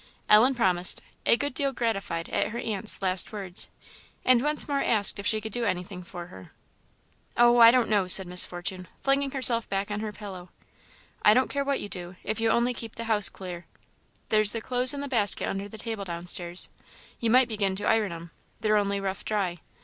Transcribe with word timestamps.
Ellen 0.27 0.55
promised, 0.55 1.03
a 1.27 1.37
good 1.37 1.53
deal 1.53 1.71
gratified 1.73 2.27
at 2.29 2.47
her 2.47 2.57
aunt's 2.57 3.03
last 3.03 3.31
words; 3.31 3.69
and 4.25 4.41
once 4.41 4.67
more 4.67 4.81
asked 4.81 5.19
if 5.19 5.27
she 5.27 5.39
could 5.39 5.51
do 5.51 5.63
anything 5.63 6.01
for 6.01 6.25
her. 6.25 6.53
"Oh, 7.37 7.59
I 7.59 7.69
don't 7.69 7.87
know!" 7.87 8.07
said 8.07 8.25
Miss 8.25 8.43
Fortune, 8.43 8.87
flinging 9.01 9.29
herself 9.29 9.69
back 9.69 9.91
on 9.91 9.99
her 9.99 10.11
pillow; 10.11 10.49
"I 11.21 11.35
don't 11.35 11.51
care 11.51 11.63
what 11.63 11.79
you 11.81 11.87
do, 11.87 12.15
if 12.23 12.39
you 12.39 12.49
only 12.49 12.73
keep 12.73 12.95
the 12.95 13.03
house 13.03 13.29
clear. 13.29 13.67
There's 14.29 14.53
the 14.53 14.59
clothes 14.59 14.95
in 14.95 15.01
the 15.01 15.07
basket 15.07 15.47
under 15.47 15.69
the 15.69 15.77
table 15.77 16.03
downstairs 16.03 16.69
you 17.19 17.29
might 17.29 17.47
begin 17.47 17.75
to 17.75 17.87
iron 17.87 18.11
'em; 18.11 18.31
they're 18.61 18.77
only 18.77 18.99
rough 18.99 19.23
dry. 19.23 19.59